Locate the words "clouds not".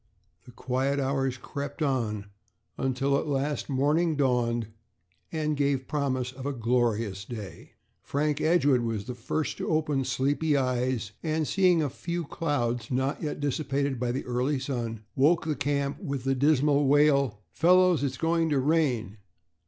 12.25-13.21